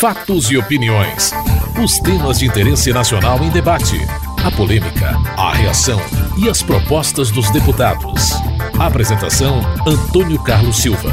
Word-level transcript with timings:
Fatos 0.00 0.50
e 0.50 0.56
opiniões. 0.56 1.30
Os 1.84 1.98
temas 1.98 2.38
de 2.38 2.46
interesse 2.46 2.90
nacional 2.90 3.44
em 3.44 3.50
debate. 3.50 3.98
A 4.42 4.50
polêmica, 4.50 5.10
a 5.36 5.52
reação 5.52 6.00
e 6.42 6.48
as 6.48 6.62
propostas 6.62 7.30
dos 7.30 7.50
deputados. 7.50 8.30
Apresentação: 8.78 9.60
Antônio 9.86 10.42
Carlos 10.42 10.78
Silva. 10.78 11.10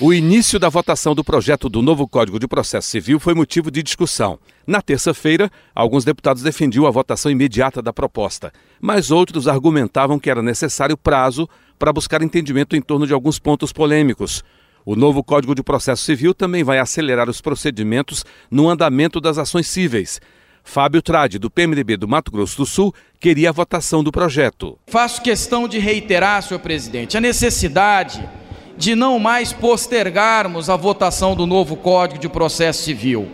O 0.00 0.14
início 0.14 0.58
da 0.58 0.70
votação 0.70 1.14
do 1.14 1.22
projeto 1.22 1.68
do 1.68 1.82
novo 1.82 2.08
Código 2.08 2.38
de 2.38 2.48
Processo 2.48 2.88
Civil 2.88 3.20
foi 3.20 3.34
motivo 3.34 3.70
de 3.70 3.82
discussão. 3.82 4.38
Na 4.66 4.80
terça-feira, 4.80 5.50
alguns 5.74 6.06
deputados 6.06 6.42
defendiam 6.42 6.86
a 6.86 6.90
votação 6.90 7.30
imediata 7.30 7.82
da 7.82 7.92
proposta, 7.92 8.50
mas 8.80 9.10
outros 9.10 9.46
argumentavam 9.46 10.18
que 10.18 10.30
era 10.30 10.42
necessário 10.42 10.96
prazo 10.96 11.46
para 11.78 11.92
buscar 11.92 12.22
entendimento 12.22 12.74
em 12.74 12.80
torno 12.80 13.06
de 13.06 13.12
alguns 13.12 13.38
pontos 13.38 13.74
polêmicos. 13.74 14.42
O 14.86 14.94
novo 14.94 15.24
Código 15.24 15.54
de 15.54 15.62
Processo 15.62 16.04
Civil 16.04 16.34
também 16.34 16.62
vai 16.62 16.78
acelerar 16.78 17.30
os 17.30 17.40
procedimentos 17.40 18.22
no 18.50 18.68
andamento 18.68 19.18
das 19.18 19.38
ações 19.38 19.66
cíveis. 19.66 20.20
Fábio 20.62 21.00
Trade, 21.00 21.38
do 21.38 21.50
PMDB 21.50 21.96
do 21.96 22.06
Mato 22.06 22.30
Grosso 22.30 22.58
do 22.58 22.66
Sul, 22.66 22.94
queria 23.18 23.48
a 23.48 23.52
votação 23.52 24.04
do 24.04 24.12
projeto. 24.12 24.78
Faço 24.86 25.22
questão 25.22 25.66
de 25.66 25.78
reiterar, 25.78 26.42
senhor 26.42 26.60
presidente, 26.60 27.16
a 27.16 27.20
necessidade 27.20 28.28
de 28.76 28.94
não 28.94 29.18
mais 29.18 29.54
postergarmos 29.54 30.68
a 30.68 30.76
votação 30.76 31.34
do 31.34 31.46
novo 31.46 31.76
Código 31.76 32.20
de 32.20 32.28
Processo 32.28 32.82
Civil. 32.82 33.30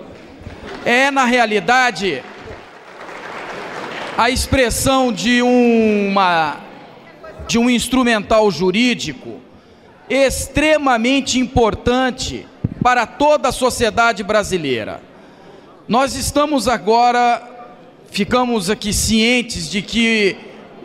É, 0.85 1.11
na 1.11 1.25
realidade, 1.25 2.23
a 4.17 4.31
expressão 4.31 5.13
de 5.13 5.43
uma 5.43 6.61
de 7.49 7.59
um 7.59 7.69
instrumental 7.69 8.49
jurídico 8.53 9.40
extremamente 10.11 11.39
importante 11.39 12.45
para 12.83 13.07
toda 13.07 13.51
a 13.51 13.53
sociedade 13.53 14.25
brasileira. 14.25 15.01
Nós 15.87 16.17
estamos 16.17 16.67
agora, 16.67 17.41
ficamos 18.11 18.69
aqui 18.69 18.93
cientes 18.93 19.71
de 19.71 19.81
que 19.81 20.37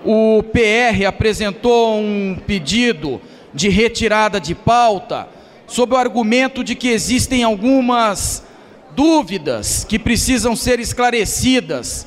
o 0.05 0.43
PR 0.43 1.05
apresentou 1.07 1.97
um 1.97 2.37
pedido 2.45 3.19
de 3.51 3.67
retirada 3.69 4.39
de 4.39 4.53
pauta 4.53 5.27
sob 5.65 5.95
o 5.95 5.97
argumento 5.97 6.63
de 6.63 6.75
que 6.75 6.89
existem 6.89 7.43
algumas 7.43 8.43
dúvidas 8.95 9.83
que 9.83 9.97
precisam 9.97 10.55
ser 10.55 10.79
esclarecidas 10.79 12.05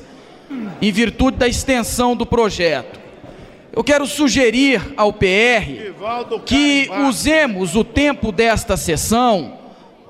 em 0.81 0.91
virtude 0.91 1.37
da 1.37 1.47
extensão 1.47 2.15
do 2.15 2.25
projeto. 2.25 3.08
Eu 3.71 3.83
quero 3.83 4.07
sugerir 4.07 4.81
ao 4.97 5.13
PR 5.13 5.93
que 6.45 6.89
usemos 7.07 7.75
o 7.75 7.83
tempo 7.83 8.31
desta 8.31 8.75
sessão 8.75 9.59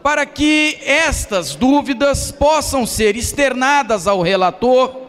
para 0.01 0.25
que 0.25 0.77
estas 0.81 1.55
dúvidas 1.55 2.31
possam 2.31 2.85
ser 2.85 3.17
externadas 3.17 4.07
ao 4.07 4.21
relator 4.21 5.01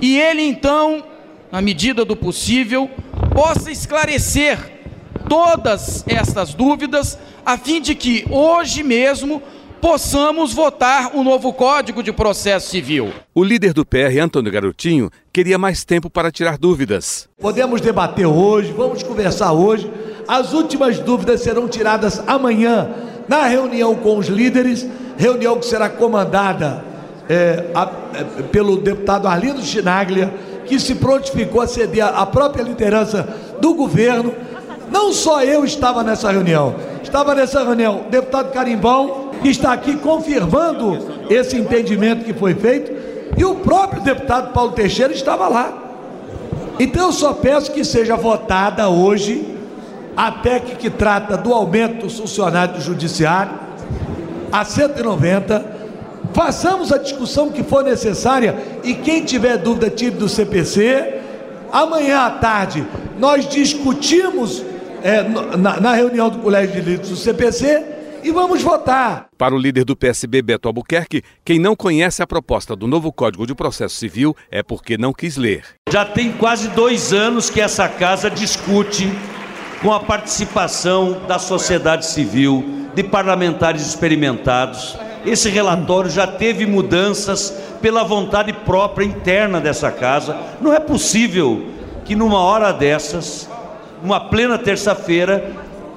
e 0.00 0.18
ele 0.18 0.42
então, 0.42 1.04
na 1.50 1.60
medida 1.60 2.04
do 2.04 2.16
possível, 2.16 2.90
possa 3.34 3.70
esclarecer 3.70 4.58
todas 5.28 6.02
estas 6.08 6.54
dúvidas, 6.54 7.18
a 7.44 7.58
fim 7.58 7.80
de 7.80 7.94
que 7.94 8.24
hoje 8.30 8.82
mesmo 8.82 9.42
possamos 9.82 10.54
votar 10.54 11.10
o 11.12 11.24
novo 11.24 11.52
Código 11.52 12.04
de 12.04 12.12
Processo 12.12 12.70
Civil. 12.70 13.12
O 13.34 13.42
líder 13.42 13.72
do 13.72 13.84
PR, 13.84 14.16
Antônio 14.22 14.52
Garotinho, 14.52 15.10
queria 15.32 15.58
mais 15.58 15.84
tempo 15.84 16.08
para 16.08 16.30
tirar 16.30 16.56
dúvidas. 16.56 17.28
Podemos 17.40 17.80
debater 17.80 18.24
hoje, 18.24 18.72
vamos 18.72 19.02
conversar 19.02 19.52
hoje. 19.52 19.90
As 20.28 20.52
últimas 20.52 21.00
dúvidas 21.00 21.40
serão 21.40 21.66
tiradas 21.66 22.22
amanhã 22.28 22.90
na 23.26 23.42
reunião 23.48 23.96
com 23.96 24.18
os 24.18 24.28
líderes, 24.28 24.86
reunião 25.18 25.58
que 25.58 25.66
será 25.66 25.88
comandada 25.88 26.84
é, 27.28 27.64
a, 27.74 27.90
é, 28.14 28.42
pelo 28.44 28.76
deputado 28.76 29.26
Arlindo 29.26 29.62
Chinaglia, 29.62 30.32
que 30.64 30.78
se 30.78 30.94
prontificou 30.94 31.60
a 31.60 31.66
ceder 31.66 32.06
a 32.06 32.24
própria 32.24 32.62
liderança 32.62 33.28
do 33.60 33.74
governo 33.74 34.32
não 34.92 35.10
só 35.10 35.42
eu 35.42 35.64
estava 35.64 36.04
nessa 36.04 36.30
reunião, 36.30 36.76
estava 37.02 37.34
nessa 37.34 37.64
reunião 37.64 38.02
o 38.06 38.10
deputado 38.10 38.52
Carimbão, 38.52 39.21
está 39.50 39.72
aqui 39.72 39.96
confirmando 39.96 40.98
esse 41.28 41.56
entendimento 41.56 42.24
que 42.24 42.32
foi 42.32 42.54
feito, 42.54 42.92
e 43.36 43.44
o 43.44 43.56
próprio 43.56 44.02
deputado 44.02 44.52
Paulo 44.52 44.72
Teixeira 44.72 45.12
estava 45.12 45.48
lá. 45.48 45.78
Então 46.78 47.06
eu 47.06 47.12
só 47.12 47.32
peço 47.32 47.72
que 47.72 47.84
seja 47.84 48.16
votada 48.16 48.88
hoje 48.88 49.56
a 50.16 50.30
PEC 50.30 50.76
que 50.76 50.90
trata 50.90 51.36
do 51.36 51.52
aumento 51.52 52.02
dos 52.04 52.18
funcionários 52.18 52.78
do 52.78 52.84
Judiciário 52.84 53.52
a 54.50 54.64
190. 54.64 55.64
Façamos 56.34 56.92
a 56.92 56.98
discussão 56.98 57.50
que 57.50 57.62
for 57.62 57.84
necessária 57.84 58.56
e 58.84 58.94
quem 58.94 59.24
tiver 59.24 59.58
dúvida, 59.58 59.90
tire 59.90 60.16
do 60.16 60.28
CPC. 60.28 61.20
Amanhã 61.70 62.20
à 62.20 62.30
tarde 62.30 62.86
nós 63.18 63.48
discutimos 63.48 64.62
é, 65.02 65.22
na, 65.22 65.80
na 65.80 65.94
reunião 65.94 66.28
do 66.28 66.38
Colégio 66.38 66.72
de 66.72 66.80
Líderes 66.80 67.10
do 67.10 67.16
CPC 67.16 68.01
e 68.22 68.30
vamos 68.30 68.62
votar. 68.62 69.28
Para 69.36 69.54
o 69.54 69.58
líder 69.58 69.84
do 69.84 69.96
PSB, 69.96 70.42
Beto 70.42 70.68
Albuquerque, 70.68 71.22
quem 71.44 71.58
não 71.58 71.74
conhece 71.74 72.22
a 72.22 72.26
proposta 72.26 72.76
do 72.76 72.86
novo 72.86 73.12
Código 73.12 73.46
de 73.46 73.54
Processo 73.54 73.96
Civil 73.96 74.36
é 74.50 74.62
porque 74.62 74.96
não 74.96 75.12
quis 75.12 75.36
ler. 75.36 75.64
Já 75.90 76.04
tem 76.04 76.32
quase 76.32 76.68
dois 76.68 77.12
anos 77.12 77.50
que 77.50 77.60
essa 77.60 77.88
casa 77.88 78.30
discute 78.30 79.10
com 79.82 79.92
a 79.92 80.00
participação 80.00 81.22
da 81.26 81.38
sociedade 81.38 82.06
civil, 82.06 82.88
de 82.94 83.02
parlamentares 83.02 83.86
experimentados. 83.86 84.96
Esse 85.26 85.48
relatório 85.48 86.10
já 86.10 86.26
teve 86.26 86.66
mudanças 86.66 87.50
pela 87.80 88.04
vontade 88.04 88.52
própria 88.52 89.04
interna 89.04 89.60
dessa 89.60 89.90
casa. 89.90 90.36
Não 90.60 90.72
é 90.72 90.78
possível 90.78 91.66
que 92.04 92.14
numa 92.14 92.38
hora 92.38 92.72
dessas 92.72 93.48
uma 94.02 94.18
plena 94.18 94.58
terça-feira, 94.58 95.52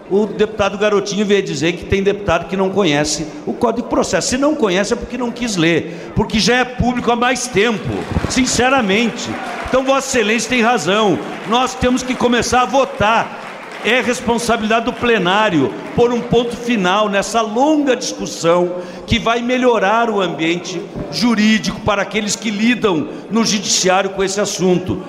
o 0.10 0.26
deputado 0.28 0.78
Garotinho 0.78 1.26
veio 1.26 1.42
dizer 1.42 1.74
que 1.74 1.86
tem 1.86 2.04
deputado 2.04 2.48
que 2.48 2.56
não 2.56 2.70
conhece 2.70 3.26
o 3.46 3.54
Código 3.54 3.84
de 3.84 3.90
Processo. 3.90 4.30
Se 4.30 4.38
não 4.38 4.54
conhece 4.54 4.94
é 4.94 4.96
porque 4.96 5.18
não 5.18 5.32
quis 5.32 5.56
ler, 5.56 6.12
porque 6.16 6.40
já 6.40 6.58
é 6.58 6.66
público 6.66 7.12
há 7.12 7.16
mais 7.16 7.48
tempo, 7.48 7.90
sinceramente. 8.30 9.30
Então, 9.68 9.84
Vossa 9.84 10.08
Excelência 10.18 10.50
tem 10.50 10.62
razão. 10.62 11.18
Nós 11.50 11.74
temos 11.74 12.04
que 12.04 12.14
começar 12.14 12.62
a 12.62 12.66
votar. 12.66 13.42
É 13.84 14.02
responsabilidade 14.02 14.86
do 14.86 14.94
plenário 14.94 15.72
pôr 15.96 16.12
um 16.12 16.20
ponto 16.20 16.58
final 16.58 17.08
nessa 17.08 17.42
longa 17.42 17.96
discussão 17.96 18.78
que 19.06 19.20
vai 19.20 19.44
melhorar 19.44 20.10
o 20.10 20.20
ambiente 20.22 20.82
jurídico 21.12 21.80
para 21.82 22.02
aqueles 22.02 22.36
que 22.36 22.50
lidam 22.50 23.08
no 23.30 23.46
judiciário 23.46 24.10
com 24.10 24.24
esse 24.24 24.42
assunto 24.42 25.04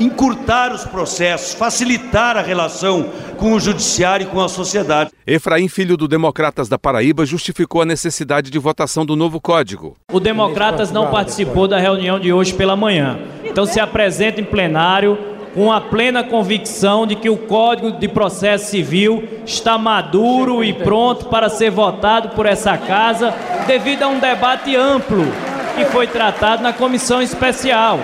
encurtar 0.00 0.72
os 0.72 0.84
processos, 0.84 1.54
facilitar 1.54 2.36
a 2.36 2.42
relação 2.42 3.10
com 3.36 3.52
o 3.52 3.60
judiciário 3.60 4.26
e 4.26 4.30
com 4.30 4.40
a 4.40 4.48
sociedade. 4.48 5.10
Efraim, 5.26 5.68
filho 5.68 5.96
do 5.96 6.08
Democratas 6.08 6.68
da 6.68 6.78
Paraíba, 6.78 7.26
justificou 7.26 7.82
a 7.82 7.86
necessidade 7.86 8.50
de 8.50 8.58
votação 8.58 9.04
do 9.04 9.16
novo 9.16 9.40
código. 9.40 9.96
O 10.12 10.20
Democratas 10.20 10.90
não 10.90 11.10
participou 11.10 11.68
da 11.68 11.78
reunião 11.78 12.18
de 12.18 12.32
hoje 12.32 12.54
pela 12.54 12.76
manhã. 12.76 13.18
Então 13.44 13.66
se 13.66 13.80
apresenta 13.80 14.40
em 14.40 14.44
plenário 14.44 15.18
com 15.54 15.72
a 15.72 15.80
plena 15.80 16.22
convicção 16.22 17.06
de 17.06 17.16
que 17.16 17.28
o 17.28 17.36
Código 17.36 17.92
de 17.92 18.06
Processo 18.06 18.70
Civil 18.70 19.26
está 19.44 19.76
maduro 19.76 20.62
e 20.62 20.72
pronto 20.72 21.26
para 21.26 21.48
ser 21.48 21.70
votado 21.70 22.30
por 22.30 22.46
essa 22.46 22.76
casa 22.76 23.34
devido 23.66 24.02
a 24.02 24.08
um 24.08 24.18
debate 24.18 24.76
amplo 24.76 25.24
que 25.76 25.84
foi 25.86 26.06
tratado 26.06 26.62
na 26.62 26.72
comissão 26.72 27.22
especial. 27.22 28.00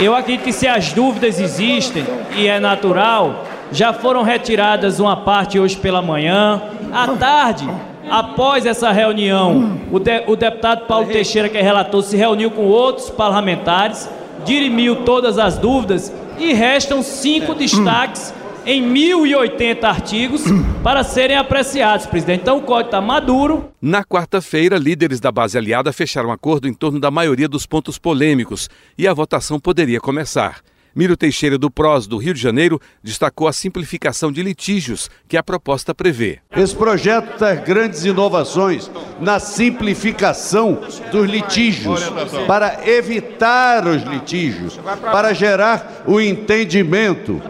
Eu 0.00 0.14
acredito 0.14 0.44
que 0.44 0.52
se 0.52 0.66
as 0.66 0.92
dúvidas 0.92 1.40
existem 1.40 2.04
e 2.36 2.46
é 2.46 2.60
natural, 2.60 3.44
já 3.72 3.92
foram 3.92 4.22
retiradas 4.22 5.00
uma 5.00 5.16
parte 5.16 5.58
hoje 5.58 5.76
pela 5.76 6.00
manhã. 6.00 6.62
À 6.92 7.08
tarde, 7.08 7.68
após 8.10 8.64
essa 8.64 8.90
reunião, 8.90 9.80
o, 9.90 9.98
de, 9.98 10.22
o 10.26 10.36
deputado 10.36 10.86
Paulo 10.86 11.06
Teixeira, 11.06 11.48
que 11.48 11.58
é 11.58 11.62
relator, 11.62 12.02
se 12.02 12.16
reuniu 12.16 12.50
com 12.50 12.62
outros 12.66 13.10
parlamentares, 13.10 14.08
dirimiu 14.44 15.04
todas 15.04 15.38
as 15.38 15.58
dúvidas 15.58 16.12
e 16.38 16.52
restam 16.52 17.02
cinco 17.02 17.54
destaques 17.54 18.32
em 18.68 18.82
1.080 18.92 19.82
artigos 19.84 20.42
para 20.84 21.02
serem 21.02 21.38
apreciados, 21.38 22.04
presidente. 22.04 22.42
Então 22.42 22.58
o 22.58 22.62
código 22.62 22.88
está 22.88 23.00
maduro. 23.00 23.72
Na 23.80 24.04
quarta-feira, 24.04 24.76
líderes 24.76 25.20
da 25.20 25.32
base 25.32 25.56
aliada 25.56 25.90
fecharam 25.90 26.30
acordo 26.30 26.68
em 26.68 26.74
torno 26.74 27.00
da 27.00 27.10
maioria 27.10 27.48
dos 27.48 27.64
pontos 27.64 27.98
polêmicos 27.98 28.68
e 28.98 29.08
a 29.08 29.14
votação 29.14 29.58
poderia 29.58 29.98
começar. 29.98 30.60
Miro 30.94 31.16
Teixeira 31.16 31.56
do 31.56 31.70
PROS 31.70 32.06
do 32.06 32.18
Rio 32.18 32.34
de 32.34 32.40
Janeiro 32.40 32.78
destacou 33.02 33.48
a 33.48 33.52
simplificação 33.52 34.30
de 34.30 34.42
litígios 34.42 35.08
que 35.26 35.36
a 35.36 35.42
proposta 35.42 35.94
prevê. 35.94 36.40
Esse 36.54 36.74
projeto 36.74 37.38
traz 37.38 37.64
grandes 37.64 38.04
inovações 38.04 38.90
na 39.18 39.38
simplificação 39.38 40.80
dos 41.10 41.26
litígios, 41.26 42.00
para 42.46 42.86
evitar 42.86 43.86
os 43.86 44.02
litígios, 44.02 44.78
para 45.12 45.32
gerar 45.32 46.02
o 46.06 46.20
entendimento 46.20 47.40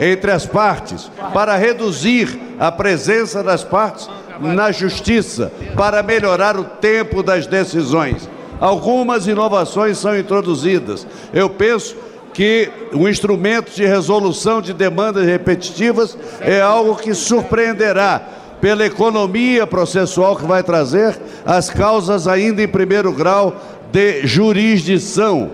entre 0.00 0.30
as 0.30 0.46
partes, 0.46 1.10
para 1.32 1.56
reduzir 1.56 2.38
a 2.58 2.70
presença 2.70 3.42
das 3.42 3.64
partes 3.64 4.08
na 4.40 4.70
justiça 4.70 5.52
para 5.76 6.02
melhorar 6.02 6.56
o 6.56 6.64
tempo 6.64 7.22
das 7.22 7.46
decisões. 7.46 8.28
Algumas 8.60 9.26
inovações 9.26 9.98
são 9.98 10.18
introduzidas. 10.18 11.06
Eu 11.32 11.50
penso 11.50 11.96
que 12.32 12.70
o 12.92 13.08
instrumento 13.08 13.72
de 13.72 13.84
resolução 13.84 14.60
de 14.60 14.72
demandas 14.72 15.24
repetitivas 15.24 16.16
é 16.40 16.60
algo 16.60 16.96
que 16.96 17.14
surpreenderá 17.14 18.22
pela 18.60 18.84
economia 18.84 19.66
processual 19.66 20.36
que 20.36 20.44
vai 20.44 20.62
trazer 20.62 21.16
as 21.46 21.70
causas 21.70 22.26
ainda 22.26 22.62
em 22.62 22.68
primeiro 22.68 23.12
grau 23.12 23.56
de 23.92 24.26
jurisdição. 24.26 25.50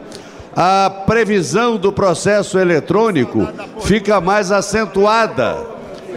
A 0.56 0.89
previsão 0.89 1.77
do 1.77 1.93
processo 1.93 2.59
eletrônico 2.59 3.47
fica 3.81 4.21
mais 4.21 4.53
acentuada 4.53 5.59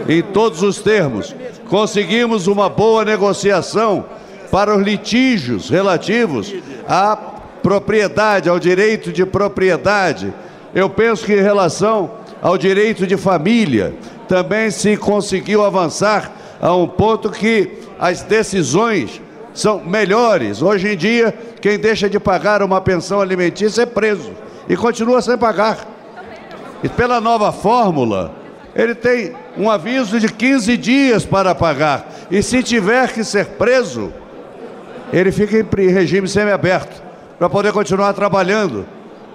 em 0.08 0.22
todos 0.22 0.62
os 0.62 0.78
termos. 0.80 1.34
Conseguimos 1.68 2.46
uma 2.46 2.68
boa 2.68 3.04
negociação 3.04 4.04
para 4.50 4.76
os 4.76 4.82
litígios 4.82 5.68
relativos 5.68 6.54
à 6.86 7.16
propriedade, 7.16 8.48
ao 8.48 8.58
direito 8.58 9.12
de 9.12 9.26
propriedade. 9.26 10.32
Eu 10.74 10.88
penso 10.88 11.24
que 11.24 11.34
em 11.34 11.42
relação 11.42 12.12
ao 12.40 12.56
direito 12.56 13.06
de 13.06 13.16
família, 13.16 13.94
também 14.28 14.70
se 14.70 14.96
conseguiu 14.96 15.64
avançar 15.64 16.30
a 16.60 16.74
um 16.74 16.86
ponto 16.86 17.30
que 17.30 17.78
as 17.98 18.22
decisões 18.22 19.20
são 19.58 19.82
melhores. 19.84 20.62
Hoje 20.62 20.92
em 20.92 20.96
dia, 20.96 21.34
quem 21.60 21.78
deixa 21.78 22.08
de 22.08 22.18
pagar 22.20 22.62
uma 22.62 22.80
pensão 22.80 23.20
alimentícia 23.20 23.82
é 23.82 23.86
preso 23.86 24.32
e 24.68 24.76
continua 24.76 25.20
sem 25.20 25.36
pagar. 25.36 25.78
E 26.82 26.88
pela 26.88 27.20
nova 27.20 27.50
fórmula, 27.52 28.32
ele 28.74 28.94
tem 28.94 29.34
um 29.56 29.68
aviso 29.68 30.20
de 30.20 30.28
15 30.32 30.76
dias 30.76 31.24
para 31.24 31.54
pagar. 31.54 32.08
E 32.30 32.42
se 32.42 32.62
tiver 32.62 33.12
que 33.12 33.24
ser 33.24 33.46
preso, 33.46 34.12
ele 35.12 35.32
fica 35.32 35.58
em 35.82 35.88
regime 35.88 36.28
semiaberto 36.28 37.02
para 37.38 37.48
poder 37.48 37.72
continuar 37.72 38.12
trabalhando 38.12 38.86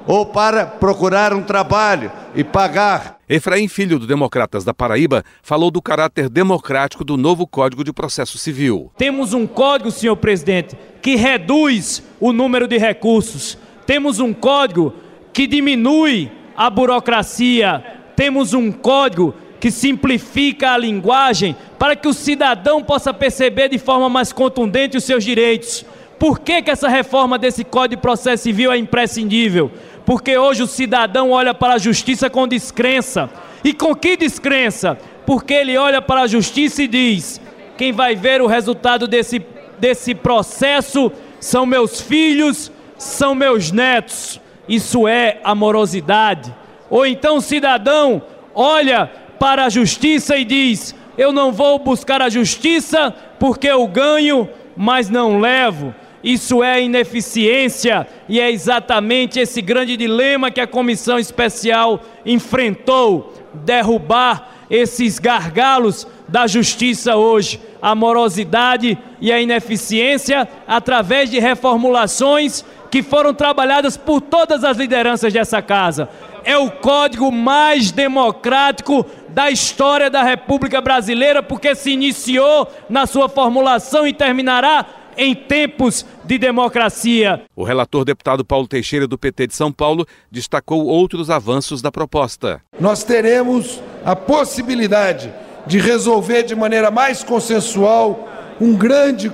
ou 0.05 0.25
para 0.25 0.65
procurar 0.65 1.33
um 1.33 1.41
trabalho 1.41 2.11
e 2.35 2.43
pagar. 2.43 3.17
Efraim 3.27 3.67
Filho, 3.67 3.97
do 3.97 4.05
Democratas 4.05 4.63
da 4.63 4.73
Paraíba, 4.73 5.23
falou 5.41 5.71
do 5.71 5.81
caráter 5.81 6.29
democrático 6.29 7.03
do 7.03 7.17
novo 7.17 7.47
Código 7.47 7.83
de 7.83 7.93
Processo 7.93 8.37
Civil. 8.37 8.91
Temos 8.97 9.33
um 9.33 9.47
código, 9.47 9.91
senhor 9.91 10.15
presidente, 10.17 10.77
que 11.01 11.15
reduz 11.15 12.03
o 12.19 12.33
número 12.33 12.67
de 12.67 12.77
recursos. 12.77 13.57
Temos 13.85 14.19
um 14.19 14.33
código 14.33 14.93
que 15.31 15.47
diminui 15.47 16.31
a 16.55 16.69
burocracia. 16.69 17.83
Temos 18.15 18.53
um 18.53 18.71
código 18.71 19.33
que 19.59 19.71
simplifica 19.71 20.71
a 20.71 20.77
linguagem 20.77 21.55
para 21.79 21.95
que 21.95 22.07
o 22.07 22.13
cidadão 22.13 22.83
possa 22.83 23.13
perceber 23.13 23.69
de 23.69 23.77
forma 23.77 24.09
mais 24.09 24.33
contundente 24.33 24.97
os 24.97 25.05
seus 25.05 25.23
direitos. 25.23 25.85
Por 26.19 26.39
que, 26.39 26.61
que 26.61 26.71
essa 26.71 26.87
reforma 26.87 27.37
desse 27.37 27.63
Código 27.63 27.97
de 27.97 28.01
Processo 28.01 28.43
Civil 28.43 28.71
é 28.71 28.77
imprescindível? 28.77 29.71
Porque 30.05 30.37
hoje 30.37 30.63
o 30.63 30.67
cidadão 30.67 31.31
olha 31.31 31.53
para 31.53 31.75
a 31.75 31.77
justiça 31.77 32.29
com 32.29 32.47
descrença. 32.47 33.29
E 33.63 33.73
com 33.73 33.95
que 33.95 34.17
descrença? 34.17 34.97
Porque 35.25 35.53
ele 35.53 35.77
olha 35.77 36.01
para 36.01 36.21
a 36.21 36.27
justiça 36.27 36.83
e 36.83 36.87
diz: 36.87 37.39
quem 37.77 37.91
vai 37.91 38.15
ver 38.15 38.41
o 38.41 38.47
resultado 38.47 39.07
desse, 39.07 39.45
desse 39.79 40.13
processo 40.13 41.11
são 41.39 41.65
meus 41.65 42.01
filhos, 42.01 42.71
são 42.97 43.33
meus 43.33 43.71
netos. 43.71 44.39
Isso 44.67 45.07
é 45.07 45.39
amorosidade. 45.43 46.53
Ou 46.89 47.05
então 47.05 47.37
o 47.37 47.41
cidadão 47.41 48.21
olha 48.53 49.09
para 49.39 49.65
a 49.65 49.69
justiça 49.69 50.37
e 50.37 50.45
diz: 50.45 50.93
Eu 51.17 51.31
não 51.31 51.51
vou 51.51 51.79
buscar 51.79 52.21
a 52.21 52.29
justiça 52.29 53.13
porque 53.39 53.67
eu 53.67 53.87
ganho, 53.87 54.49
mas 54.75 55.09
não 55.09 55.39
levo. 55.39 55.93
Isso 56.23 56.63
é 56.63 56.81
ineficiência 56.81 58.07
e 58.29 58.39
é 58.39 58.49
exatamente 58.49 59.39
esse 59.39 59.61
grande 59.61 59.97
dilema 59.97 60.49
que 60.49 60.61
a 60.61 60.67
comissão 60.67 61.19
especial 61.19 62.01
enfrentou 62.25 63.33
derrubar 63.53 64.49
esses 64.69 65.19
gargalos 65.19 66.07
da 66.27 66.47
justiça 66.47 67.15
hoje, 67.15 67.59
a 67.81 67.93
morosidade 67.93 68.97
e 69.19 69.31
a 69.31 69.41
ineficiência 69.41 70.47
através 70.65 71.29
de 71.29 71.39
reformulações 71.39 72.63
que 72.89 73.03
foram 73.03 73.33
trabalhadas 73.33 73.97
por 73.97 74.21
todas 74.21 74.63
as 74.63 74.77
lideranças 74.77 75.33
dessa 75.33 75.61
casa. 75.61 76.07
É 76.45 76.57
o 76.57 76.71
código 76.71 77.31
mais 77.31 77.91
democrático 77.91 79.05
da 79.29 79.49
história 79.51 80.09
da 80.09 80.23
República 80.23 80.79
Brasileira, 80.79 81.43
porque 81.43 81.75
se 81.75 81.91
iniciou 81.91 82.67
na 82.89 83.05
sua 83.05 83.27
formulação 83.27 84.05
e 84.07 84.13
terminará 84.13 84.85
em 85.17 85.33
tempos 85.35 86.05
de 86.23 86.37
democracia. 86.37 87.43
O 87.55 87.63
relator 87.63 88.05
deputado 88.05 88.45
Paulo 88.45 88.67
Teixeira, 88.67 89.07
do 89.07 89.17
PT 89.17 89.47
de 89.47 89.55
São 89.55 89.71
Paulo, 89.71 90.05
destacou 90.31 90.85
outros 90.85 91.29
avanços 91.29 91.81
da 91.81 91.91
proposta. 91.91 92.61
Nós 92.79 93.03
teremos 93.03 93.81
a 94.05 94.15
possibilidade 94.15 95.33
de 95.65 95.79
resolver 95.79 96.43
de 96.43 96.55
maneira 96.55 96.91
mais 96.91 97.23
consensual 97.23 98.27
um 98.59 98.75
grande 98.75 99.31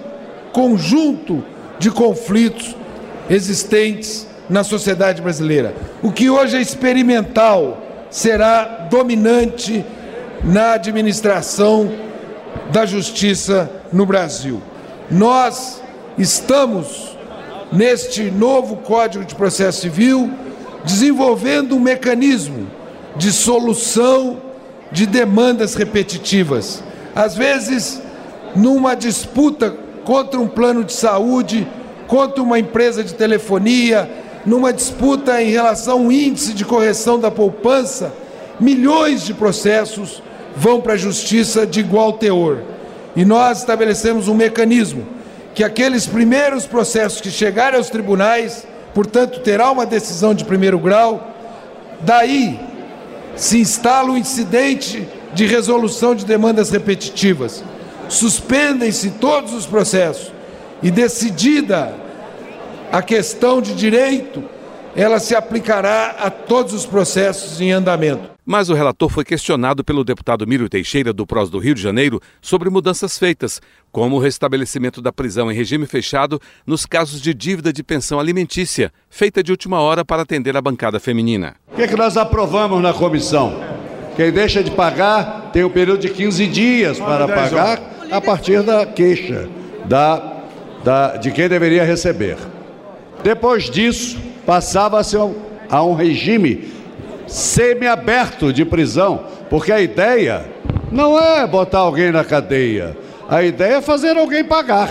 conjunto 0.51 1.43
de 1.77 1.91
conflitos 1.91 2.75
existentes 3.29 4.27
na 4.49 4.63
sociedade 4.63 5.21
brasileira. 5.21 5.75
O 6.01 6.11
que 6.11 6.29
hoje 6.29 6.57
é 6.57 6.61
experimental 6.61 7.81
será 8.09 8.87
dominante 8.89 9.85
na 10.43 10.73
administração 10.73 11.91
da 12.71 12.85
justiça 12.85 13.69
no 13.93 14.05
Brasil. 14.05 14.61
Nós 15.11 15.81
estamos, 16.19 17.17
neste 17.71 18.29
novo 18.29 18.77
Código 18.77 19.23
de 19.23 19.33
Processo 19.33 19.81
Civil, 19.81 20.29
desenvolvendo 20.83 21.75
um 21.75 21.79
mecanismo 21.79 22.67
de 23.15 23.31
solução 23.31 24.37
de 24.91 25.05
demandas 25.05 25.75
repetitivas. 25.75 26.83
Às 27.15 27.35
vezes, 27.35 28.01
numa 28.55 28.95
disputa 28.95 29.73
contra 30.03 30.39
um 30.39 30.47
plano 30.47 30.83
de 30.83 30.93
saúde, 30.93 31.67
contra 32.07 32.41
uma 32.41 32.59
empresa 32.59 33.03
de 33.03 33.13
telefonia, 33.13 34.09
numa 34.45 34.73
disputa 34.73 35.41
em 35.41 35.51
relação 35.51 36.05
ao 36.05 36.11
índice 36.11 36.53
de 36.53 36.65
correção 36.65 37.19
da 37.19 37.31
poupança, 37.31 38.11
milhões 38.59 39.25
de 39.25 39.33
processos 39.33 40.21
vão 40.55 40.81
para 40.81 40.93
a 40.93 40.97
justiça 40.97 41.65
de 41.65 41.79
igual 41.79 42.13
teor. 42.13 42.59
E 43.15 43.23
nós 43.23 43.59
estabelecemos 43.59 44.27
um 44.27 44.33
mecanismo 44.33 45.18
que 45.59 45.63
aqueles 45.65 46.07
primeiros 46.07 46.65
processos 46.65 47.19
que 47.19 47.29
chegarem 47.29 47.77
aos 47.77 47.89
tribunais, 47.89 48.65
portanto, 48.93 49.41
terá 49.41 49.69
uma 49.69 49.85
decisão 49.85 50.33
de 50.33 50.45
primeiro 50.45 50.79
grau, 50.79 51.35
daí 51.99 52.57
se 53.35 53.59
instala 53.59 54.11
o 54.11 54.17
incidente 54.17 55.05
de 55.33 55.45
resolução 55.45 56.15
de 56.15 56.23
demandas 56.23 56.69
repetitivas. 56.69 57.61
Suspendem-se 58.07 59.09
todos 59.19 59.51
os 59.51 59.65
processos 59.65 60.31
e 60.81 60.89
decidida 60.89 61.93
a 62.89 63.01
questão 63.01 63.61
de 63.61 63.75
direito, 63.75 64.41
ela 64.95 65.19
se 65.19 65.35
aplicará 65.35 66.15
a 66.21 66.29
todos 66.29 66.73
os 66.73 66.85
processos 66.85 67.59
em 67.59 67.73
andamento. 67.73 68.38
Mas 68.51 68.67
o 68.67 68.73
relator 68.73 69.11
foi 69.11 69.23
questionado 69.23 69.83
pelo 69.83 70.03
deputado 70.03 70.47
Mírio 70.47 70.67
Teixeira, 70.67 71.13
do 71.13 71.23
PROS 71.23 71.51
do 71.51 71.59
Rio 71.59 71.75
de 71.75 71.81
Janeiro, 71.83 72.19
sobre 72.41 72.67
mudanças 72.67 73.15
feitas, 73.15 73.61
como 73.91 74.15
o 74.15 74.19
restabelecimento 74.19 75.03
da 75.03 75.13
prisão 75.13 75.51
em 75.51 75.55
regime 75.55 75.85
fechado 75.85 76.41
nos 76.65 76.83
casos 76.83 77.21
de 77.21 77.31
dívida 77.31 77.71
de 77.71 77.83
pensão 77.83 78.19
alimentícia, 78.19 78.91
feita 79.07 79.43
de 79.43 79.51
última 79.51 79.79
hora 79.79 80.03
para 80.03 80.23
atender 80.23 80.57
a 80.57 80.61
bancada 80.63 80.99
feminina. 80.99 81.57
O 81.71 81.75
que, 81.75 81.83
é 81.83 81.87
que 81.87 81.95
nós 81.95 82.17
aprovamos 82.17 82.81
na 82.81 82.91
comissão? 82.91 83.61
Quem 84.15 84.31
deixa 84.31 84.63
de 84.63 84.71
pagar 84.71 85.51
tem 85.53 85.63
um 85.63 85.69
período 85.69 85.99
de 85.99 86.09
15 86.09 86.47
dias 86.47 86.97
para 86.97 87.27
pagar 87.27 87.79
a 88.09 88.19
partir 88.19 88.63
da 88.63 88.83
queixa 88.83 89.47
da, 89.85 90.41
da, 90.83 91.17
de 91.17 91.29
quem 91.29 91.47
deveria 91.47 91.83
receber. 91.83 92.37
Depois 93.21 93.69
disso, 93.69 94.17
passava-se 94.43 95.15
a 95.69 95.83
um 95.83 95.93
regime 95.93 96.78
semiaberto 97.29 98.51
de 98.51 98.65
prisão, 98.65 99.21
porque 99.49 99.71
a 99.71 99.79
ideia 99.79 100.45
não 100.91 101.17
é 101.19 101.45
botar 101.45 101.79
alguém 101.79 102.11
na 102.11 102.23
cadeia, 102.23 102.97
a 103.29 103.43
ideia 103.43 103.75
é 103.75 103.81
fazer 103.81 104.17
alguém 104.17 104.43
pagar. 104.43 104.89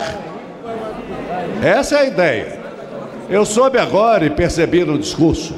Essa 1.62 1.96
é 1.96 1.98
a 1.98 2.04
ideia. 2.06 2.58
Eu 3.28 3.44
soube 3.44 3.78
agora 3.78 4.24
e 4.24 4.30
percebi 4.30 4.84
no 4.84 4.96
discurso 4.96 5.54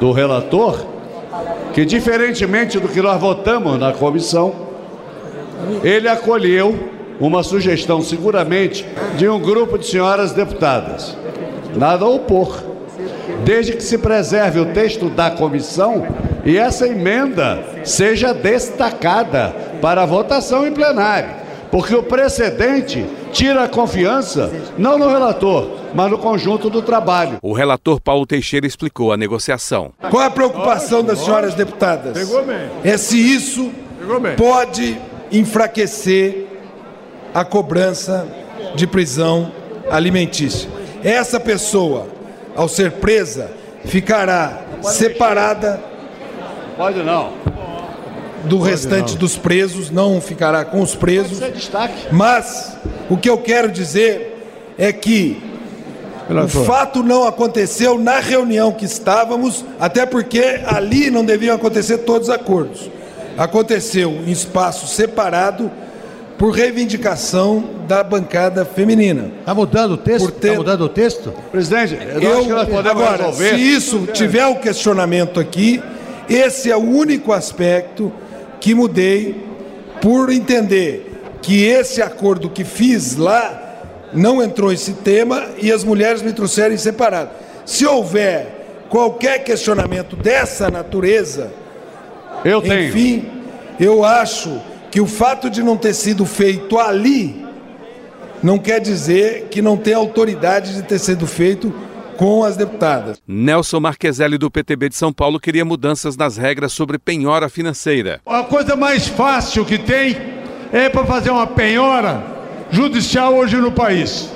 do 0.00 0.12
relator 0.12 0.84
que, 1.72 1.84
diferentemente 1.84 2.78
do 2.78 2.88
que 2.88 3.00
nós 3.00 3.20
votamos 3.20 3.78
na 3.78 3.92
comissão, 3.92 4.52
ele 5.82 6.08
acolheu 6.08 6.90
uma 7.20 7.42
sugestão, 7.42 8.02
seguramente, 8.02 8.84
de 9.16 9.28
um 9.28 9.38
grupo 9.38 9.78
de 9.78 9.86
senhoras 9.86 10.32
deputadas. 10.32 11.16
Nada 11.76 12.04
a 12.04 12.08
opor 12.08 12.71
desde 13.44 13.72
que 13.72 13.82
se 13.82 13.98
preserve 13.98 14.60
o 14.60 14.66
texto 14.66 15.08
da 15.10 15.30
comissão 15.30 16.06
e 16.44 16.56
essa 16.58 16.86
emenda 16.86 17.62
seja 17.84 18.32
destacada 18.34 19.54
para 19.80 20.02
a 20.02 20.06
votação 20.06 20.66
em 20.66 20.72
plenário. 20.72 21.42
porque 21.70 21.94
o 21.94 22.02
precedente 22.02 23.02
tira 23.32 23.64
a 23.64 23.68
confiança, 23.68 24.52
não 24.76 24.98
no 24.98 25.08
relator, 25.08 25.70
mas 25.94 26.10
no 26.10 26.18
conjunto 26.18 26.68
do 26.68 26.82
trabalho. 26.82 27.38
O 27.40 27.54
relator 27.54 27.98
Paulo 27.98 28.26
Teixeira 28.26 28.66
explicou 28.66 29.10
a 29.10 29.16
negociação. 29.16 29.90
Qual 30.10 30.22
é 30.22 30.26
a 30.26 30.30
preocupação 30.30 31.02
das 31.02 31.20
senhoras 31.20 31.54
deputadas? 31.54 32.14
É 32.84 32.96
se 32.98 33.16
isso 33.16 33.72
pode 34.36 34.98
enfraquecer 35.32 36.46
a 37.34 37.42
cobrança 37.42 38.26
de 38.74 38.86
prisão 38.86 39.50
alimentícia. 39.90 40.68
Essa 41.02 41.40
pessoa, 41.40 42.06
ao 42.56 42.68
ser 42.68 42.92
presa, 42.92 43.50
ficará 43.84 44.62
separada. 44.82 45.80
Pode 46.76 47.02
não. 47.02 47.32
Do 48.44 48.58
restante 48.58 49.16
dos 49.16 49.36
presos, 49.36 49.90
não 49.90 50.20
ficará 50.20 50.64
com 50.64 50.80
os 50.80 50.94
presos. 50.94 51.38
Mas 52.10 52.76
o 53.08 53.16
que 53.16 53.30
eu 53.30 53.38
quero 53.38 53.70
dizer 53.70 54.74
é 54.76 54.92
que 54.92 55.40
o 56.44 56.48
fato 56.64 57.02
não 57.02 57.26
aconteceu 57.26 57.98
na 57.98 58.18
reunião 58.18 58.72
que 58.72 58.84
estávamos, 58.84 59.64
até 59.78 60.06
porque 60.06 60.60
ali 60.66 61.10
não 61.10 61.24
deviam 61.24 61.54
acontecer 61.54 61.98
todos 61.98 62.28
os 62.28 62.34
acordos. 62.34 62.90
Aconteceu 63.36 64.10
em 64.26 64.30
espaço 64.30 64.86
separado 64.86 65.70
por 66.42 66.50
reivindicação 66.50 67.62
da 67.86 68.02
bancada 68.02 68.64
feminina. 68.64 69.30
Está 69.38 69.54
mudando 69.54 69.92
o 69.92 69.96
texto? 69.96 70.28
Está 70.28 70.40
ter... 70.40 70.56
mudando 70.56 70.80
o 70.80 70.88
texto? 70.88 71.32
Presidente, 71.52 71.94
eu, 71.94 72.20
eu 72.20 72.32
acho 72.32 72.46
que 72.48 72.52
nós 72.52 72.68
podemos 72.68 73.00
agora, 73.00 73.26
resolver. 73.26 73.50
Se 73.50 73.60
isso 73.60 74.08
tiver 74.12 74.46
o 74.46 74.50
um 74.50 74.54
questionamento 74.56 75.38
aqui, 75.38 75.80
esse 76.28 76.68
é 76.68 76.76
o 76.76 76.80
único 76.80 77.32
aspecto 77.32 78.12
que 78.58 78.74
mudei 78.74 79.40
por 80.00 80.32
entender 80.32 81.22
que 81.40 81.64
esse 81.64 82.02
acordo 82.02 82.50
que 82.50 82.64
fiz 82.64 83.14
lá 83.14 83.84
não 84.12 84.42
entrou 84.42 84.72
esse 84.72 84.94
tema 84.94 85.46
e 85.58 85.70
as 85.70 85.84
mulheres 85.84 86.22
me 86.22 86.32
trouxeram 86.32 86.76
separado. 86.76 87.30
Se 87.64 87.86
houver 87.86 88.86
qualquer 88.90 89.44
questionamento 89.44 90.16
dessa 90.16 90.68
natureza, 90.68 91.52
eu 92.44 92.60
tenho. 92.60 92.88
Enfim, 92.88 93.30
eu 93.78 94.04
acho 94.04 94.71
que 94.92 95.00
o 95.00 95.06
fato 95.06 95.48
de 95.48 95.62
não 95.62 95.74
ter 95.74 95.94
sido 95.94 96.26
feito 96.26 96.78
ali 96.78 97.42
não 98.42 98.58
quer 98.58 98.78
dizer 98.78 99.48
que 99.50 99.62
não 99.62 99.74
tem 99.74 99.94
autoridade 99.94 100.74
de 100.74 100.82
ter 100.82 100.98
sido 100.98 101.26
feito 101.26 101.72
com 102.18 102.44
as 102.44 102.58
deputadas. 102.58 103.16
Nelson 103.26 103.80
Marqueselli, 103.80 104.36
do 104.36 104.50
PTB 104.50 104.90
de 104.90 104.96
São 104.96 105.10
Paulo, 105.10 105.40
queria 105.40 105.64
mudanças 105.64 106.14
nas 106.14 106.36
regras 106.36 106.74
sobre 106.74 106.98
penhora 106.98 107.48
financeira. 107.48 108.20
A 108.26 108.42
coisa 108.42 108.76
mais 108.76 109.08
fácil 109.08 109.64
que 109.64 109.78
tem 109.78 110.14
é 110.70 110.90
para 110.90 111.06
fazer 111.06 111.30
uma 111.30 111.46
penhora 111.46 112.22
judicial 112.70 113.34
hoje 113.34 113.56
no 113.56 113.72
país. 113.72 114.28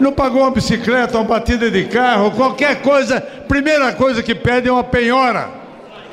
Não 0.00 0.12
pagou 0.14 0.40
uma 0.40 0.50
bicicleta, 0.50 1.18
uma 1.18 1.24
batida 1.24 1.70
de 1.70 1.84
carro, 1.84 2.30
qualquer 2.30 2.80
coisa, 2.80 3.20
primeira 3.20 3.92
coisa 3.92 4.22
que 4.22 4.34
pede 4.34 4.66
é 4.66 4.72
uma 4.72 4.82
penhora. 4.82 5.50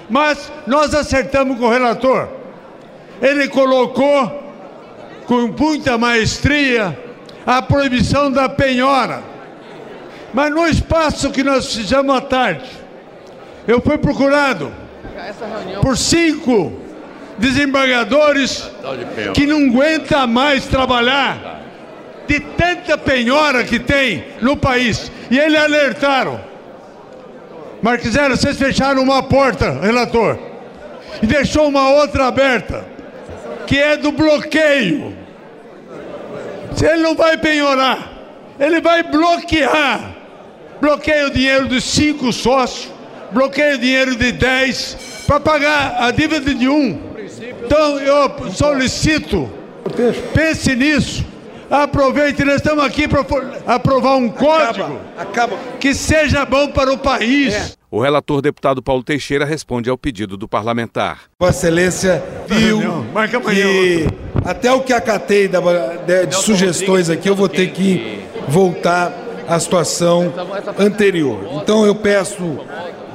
Mas 0.09 0.51
nós 0.67 0.93
acertamos 0.93 1.57
com 1.57 1.67
o 1.67 1.71
relator. 1.71 2.36
Ele 3.21 3.47
colocou 3.47 4.43
com 5.25 5.47
muita 5.47 5.97
maestria 5.97 6.97
a 7.45 7.61
proibição 7.61 8.31
da 8.31 8.47
penhora. 8.47 9.21
Mas 10.33 10.51
no 10.51 10.67
espaço 10.67 11.31
que 11.31 11.43
nós 11.43 11.73
fizemos 11.73 12.15
à 12.15 12.21
tarde, 12.21 12.69
eu 13.67 13.81
fui 13.81 13.97
procurado 13.97 14.71
por 15.81 15.97
cinco 15.97 16.73
desembargadores 17.37 18.69
que 19.33 19.45
não 19.45 19.67
aguentam 19.67 20.27
mais 20.27 20.65
trabalhar 20.65 21.61
de 22.27 22.39
tanta 22.39 22.97
penhora 22.97 23.63
que 23.63 23.79
tem 23.79 24.25
no 24.41 24.57
país. 24.57 25.11
E 25.31 25.39
eles 25.39 25.59
alertaram 25.59 26.39
Marquisera, 27.81 28.35
vocês 28.35 28.57
fecharam 28.57 29.03
uma 29.03 29.21
porta, 29.23 29.79
relator, 29.79 30.37
e 31.21 31.27
deixou 31.27 31.67
uma 31.67 31.89
outra 31.89 32.27
aberta, 32.27 32.85
que 33.67 33.77
é 33.77 33.97
do 33.97 34.11
bloqueio. 34.11 35.15
Ele 36.81 37.03
não 37.03 37.15
vai 37.15 37.37
penhorar, 37.37 38.11
ele 38.59 38.81
vai 38.81 39.03
bloquear. 39.03 40.15
Bloqueia 40.79 41.27
o 41.27 41.31
dinheiro 41.31 41.67
dos 41.67 41.83
cinco 41.83 42.31
sócios, 42.31 42.91
bloqueia 43.31 43.75
o 43.75 43.77
dinheiro 43.79 44.15
de 44.15 44.31
dez, 44.31 44.95
para 45.25 45.39
pagar 45.39 46.03
a 46.03 46.11
dívida 46.11 46.53
de 46.53 46.69
um. 46.69 46.99
Então 47.65 47.99
eu 47.99 48.51
solicito, 48.51 49.49
pense 50.33 50.75
nisso 50.75 51.25
Aproveite, 51.69 52.45
nós 52.45 52.55
estamos 52.55 52.83
aqui 52.83 53.07
para 53.07 53.25
aprovar 53.65 54.15
um 54.15 54.29
código 54.29 55.01
acaba, 55.17 55.55
acaba. 55.55 55.57
que 55.79 55.93
seja 55.93 56.45
bom 56.45 56.69
para 56.69 56.93
o 56.93 56.97
país. 56.97 57.53
É. 57.53 57.76
O 57.89 58.01
relator 58.01 58.41
deputado 58.41 58.83
Paulo 58.83 59.01
Teixeira 59.01 59.45
responde 59.45 59.89
ao 59.89 59.97
pedido 59.97 60.35
do 60.35 60.45
parlamentar. 60.45 61.21
Vossa 61.39 61.67
Excelência 61.67 62.21
viu 62.45 62.81
que 63.49 64.07
até 64.43 64.71
o 64.73 64.81
que 64.81 64.91
acatei 64.91 65.47
da, 65.47 65.61
de, 66.05 66.25
de 66.25 66.35
sugestões 66.35 67.09
aqui, 67.09 67.29
eu 67.29 67.35
vou 67.35 67.47
ter 67.47 67.67
que 67.67 68.25
voltar 68.49 69.13
à 69.47 69.57
situação 69.57 70.33
anterior. 70.77 71.61
Então 71.61 71.85
eu 71.85 71.95
peço 71.95 72.59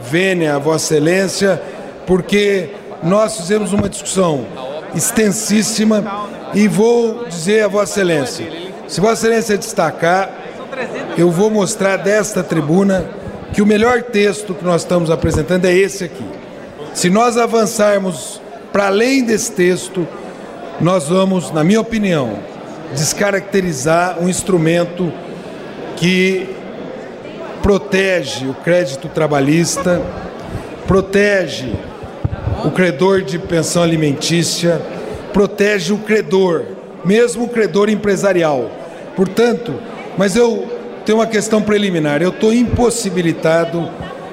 vênia 0.02 0.56
a 0.56 0.58
Vossa 0.58 0.94
Excelência, 0.94 1.62
porque 2.06 2.70
nós 3.02 3.36
fizemos 3.36 3.74
uma 3.74 3.90
discussão 3.90 4.46
extensíssima 4.94 6.02
e 6.54 6.66
vou 6.66 7.26
dizer 7.26 7.64
a 7.64 7.68
Vossa 7.68 8.00
Excelência: 8.00 8.46
se 8.88 9.02
Vossa 9.02 9.26
Excelência 9.26 9.58
destacar, 9.58 10.30
eu 11.18 11.30
vou 11.30 11.50
mostrar 11.50 11.98
desta 11.98 12.42
tribuna 12.42 13.20
que 13.52 13.60
o 13.60 13.66
melhor 13.66 14.02
texto 14.02 14.54
que 14.54 14.64
nós 14.64 14.82
estamos 14.82 15.10
apresentando 15.10 15.66
é 15.66 15.72
esse 15.72 16.04
aqui. 16.04 16.24
Se 16.94 17.10
nós 17.10 17.36
avançarmos 17.36 18.40
para 18.72 18.86
além 18.86 19.24
desse 19.24 19.52
texto, 19.52 20.06
nós 20.80 21.08
vamos, 21.08 21.50
na 21.50 21.62
minha 21.62 21.80
opinião, 21.80 22.38
descaracterizar 22.94 24.18
um 24.20 24.28
instrumento 24.28 25.12
que 25.96 26.48
protege 27.62 28.46
o 28.46 28.54
crédito 28.54 29.08
trabalhista, 29.08 30.02
protege 30.86 31.72
o 32.64 32.70
credor 32.70 33.22
de 33.22 33.38
pensão 33.38 33.82
alimentícia, 33.82 34.80
protege 35.32 35.92
o 35.92 35.98
credor, 35.98 36.64
mesmo 37.04 37.44
o 37.44 37.48
credor 37.48 37.88
empresarial. 37.88 38.70
Portanto, 39.14 39.74
mas 40.16 40.36
eu 40.36 40.81
tenho 41.04 41.18
uma 41.18 41.26
questão 41.26 41.62
preliminar. 41.62 42.22
Eu 42.22 42.30
estou 42.30 42.52
impossibilitado 42.52 43.88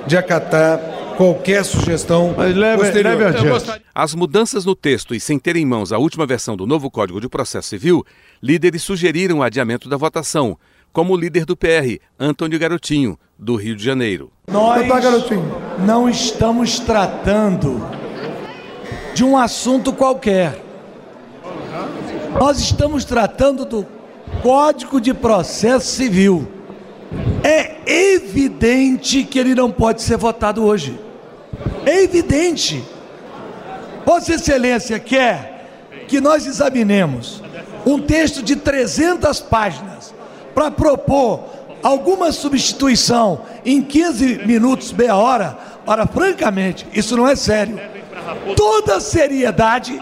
de 0.08 0.18
acatar 0.18 0.80
qualquer 1.20 1.66
sugestão 1.66 2.34
Mas 2.38 2.56
leve, 2.56 2.84
posterior. 2.84 3.18
Leve 3.18 3.82
As 3.94 4.16
mudanças 4.16 4.64
no 4.64 4.74
texto 4.74 5.14
e 5.14 5.20
sem 5.20 5.38
ter 5.38 5.58
em 5.58 5.66
mãos 5.66 5.92
a 5.92 5.98
última 5.98 6.26
versão 6.26 6.56
do 6.56 6.66
novo 6.66 6.90
Código 6.90 7.20
de 7.20 7.28
Processo 7.28 7.68
Civil, 7.68 8.06
líderes 8.42 8.82
sugeriram 8.84 9.40
o 9.40 9.44
adiamento 9.44 9.90
da 9.90 9.98
votação, 9.98 10.58
como 10.94 11.14
o 11.14 11.18
líder 11.18 11.44
do 11.44 11.58
PR, 11.58 12.00
Antônio 12.18 12.58
Garotinho, 12.58 13.20
do 13.38 13.56
Rio 13.56 13.76
de 13.76 13.84
Janeiro. 13.84 14.32
Nós 14.48 14.88
não 15.80 16.10
estamos 16.10 16.80
tratando 16.80 17.86
de 19.14 19.24
um 19.24 19.38
assunto 19.38 19.92
qualquer. 19.92 20.64
Nós 22.40 22.60
estamos 22.60 23.04
tratando 23.04 23.66
do 23.66 23.86
Código 24.42 25.02
de 25.02 25.14
Processo 25.14 25.88
Civil. 25.88 26.59
É 27.44 27.78
evidente 27.86 29.24
que 29.24 29.40
ele 29.40 29.56
não 29.56 29.72
pode 29.72 30.02
ser 30.02 30.18
votado 30.18 30.64
hoje. 30.64 31.00
É 31.86 32.04
evidente. 32.04 32.84
Vossa 34.06 34.34
Excelência 34.34 35.00
quer 35.00 35.68
que 36.08 36.20
nós 36.20 36.46
examinemos 36.46 37.42
um 37.86 38.00
texto 38.00 38.42
de 38.44 38.56
300 38.56 39.40
páginas 39.42 40.14
para 40.54 40.72
propor 40.72 41.46
alguma 41.82 42.32
substituição 42.32 43.42
em 43.66 43.82
15 43.82 44.46
minutos, 44.46 44.92
meia 44.92 45.16
hora. 45.16 45.58
Ora, 45.86 46.06
francamente, 46.06 46.86
isso 46.94 47.16
não 47.16 47.28
é 47.28 47.36
sério. 47.36 47.80
Toda 48.56 49.00
seriedade 49.00 50.00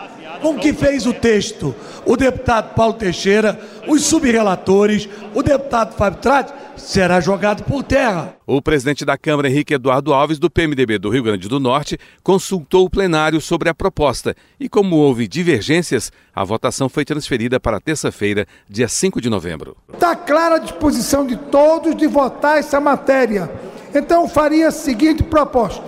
com 0.48 0.58
que 0.58 0.72
fez 0.72 1.06
o 1.06 1.14
texto 1.14 1.76
o 2.06 2.16
deputado 2.16 2.74
Paulo 2.74 2.94
Teixeira, 2.94 3.60
os 3.86 4.06
subrelatores, 4.06 5.10
o 5.34 5.44
deputado 5.44 5.94
Fábio 5.94 6.22
Trate, 6.22 6.54
será 6.78 7.20
jogado 7.20 7.64
por 7.64 7.84
terra. 7.84 8.38
O 8.46 8.62
presidente 8.62 9.04
da 9.04 9.18
Câmara, 9.18 9.50
Henrique 9.50 9.74
Eduardo 9.74 10.14
Alves, 10.14 10.40
do 10.40 10.50
PMDB 10.50 11.00
do 11.00 11.10
Rio 11.10 11.24
Grande 11.24 11.50
do 11.50 11.60
Norte, 11.60 12.00
consultou 12.24 12.86
o 12.86 12.90
plenário 12.90 13.42
sobre 13.42 13.68
a 13.68 13.74
proposta 13.74 14.34
e, 14.58 14.70
como 14.70 14.96
houve 14.96 15.28
divergências, 15.28 16.14
a 16.34 16.46
votação 16.46 16.88
foi 16.88 17.04
transferida 17.04 17.60
para 17.60 17.82
terça-feira, 17.82 18.48
dia 18.70 18.88
5 18.88 19.20
de 19.20 19.30
novembro. 19.30 19.76
Está 19.94 20.16
clara 20.16 20.56
a 20.56 20.60
disposição 20.60 21.28
de 21.28 21.36
todos 21.36 21.94
de 21.94 22.08
votar 22.08 22.58
essa 22.58 22.80
matéria. 22.80 23.52
Então, 23.94 24.30
faria 24.30 24.70
a 24.70 24.72
seguinte 24.72 25.24
proposta: 25.24 25.84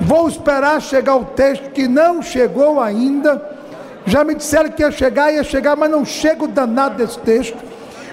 vou 0.00 0.28
esperar 0.28 0.80
chegar 0.80 1.16
o 1.16 1.24
texto 1.24 1.70
que 1.70 1.88
não 1.88 2.22
chegou 2.22 2.80
ainda 2.80 3.58
Já 4.10 4.24
me 4.24 4.34
disseram 4.34 4.70
que 4.70 4.82
ia 4.82 4.90
chegar, 4.90 5.32
ia 5.32 5.44
chegar, 5.44 5.76
mas 5.76 5.88
não 5.88 6.04
chega 6.04 6.44
o 6.44 6.48
danado 6.48 6.96
desse 6.96 7.18
texto. 7.20 7.56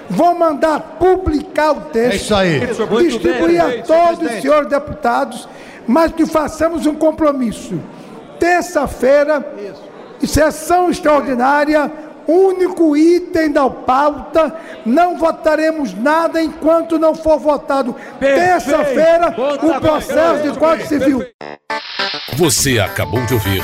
Vou 0.07 0.35
mandar 0.35 0.79
publicar 0.99 1.71
o 1.71 1.81
texto. 1.81 2.13
É 2.13 2.15
isso 2.15 2.35
aí. 2.35 2.59
Distribuir 3.07 3.61
a 3.61 3.81
todos 3.81 4.31
os 4.31 4.41
senhores 4.41 4.69
deputados, 4.69 5.49
mas 5.87 6.11
que 6.11 6.25
façamos 6.27 6.85
um 6.85 6.93
compromisso. 6.93 7.79
Terça-feira, 8.39 9.43
sessão 10.23 10.91
extraordinária, 10.91 11.91
único 12.27 12.95
item 12.95 13.51
da 13.51 13.67
pauta, 13.67 14.55
não 14.85 15.17
votaremos 15.17 15.95
nada 15.95 16.43
enquanto 16.43 16.99
não 16.99 17.15
for 17.15 17.39
votado 17.39 17.95
terça-feira 18.19 19.33
o 19.63 19.81
processo 19.81 20.43
de 20.43 20.59
Código 20.59 20.87
Civil. 20.87 21.25
Você 22.35 22.79
acabou 22.79 23.25
de 23.25 23.33
ouvir 23.33 23.63